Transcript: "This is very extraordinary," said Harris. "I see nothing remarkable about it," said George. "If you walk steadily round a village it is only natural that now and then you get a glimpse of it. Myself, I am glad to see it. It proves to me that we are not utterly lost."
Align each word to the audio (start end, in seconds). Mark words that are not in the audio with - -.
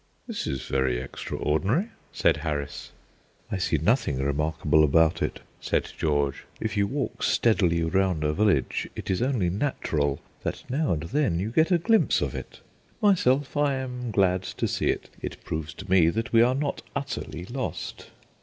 "This 0.25 0.47
is 0.47 0.63
very 0.63 0.97
extraordinary," 0.99 1.89
said 2.11 2.37
Harris. 2.37 2.91
"I 3.51 3.57
see 3.57 3.77
nothing 3.77 4.17
remarkable 4.17 4.83
about 4.83 5.21
it," 5.21 5.41
said 5.59 5.91
George. 5.95 6.45
"If 6.59 6.75
you 6.75 6.87
walk 6.87 7.21
steadily 7.21 7.83
round 7.83 8.23
a 8.23 8.33
village 8.33 8.89
it 8.95 9.11
is 9.11 9.21
only 9.21 9.51
natural 9.51 10.19
that 10.41 10.63
now 10.67 10.93
and 10.93 11.03
then 11.03 11.37
you 11.39 11.51
get 11.51 11.69
a 11.71 11.77
glimpse 11.77 12.19
of 12.19 12.33
it. 12.33 12.61
Myself, 12.99 13.55
I 13.55 13.75
am 13.75 14.09
glad 14.09 14.41
to 14.41 14.67
see 14.67 14.87
it. 14.87 15.11
It 15.21 15.43
proves 15.43 15.71
to 15.75 15.87
me 15.87 16.09
that 16.09 16.33
we 16.33 16.41
are 16.41 16.55
not 16.55 16.81
utterly 16.95 17.45
lost." 17.45 18.09